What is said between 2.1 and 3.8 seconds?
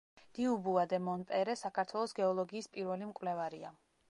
გეოლოგიის პირველი მკვლევარია.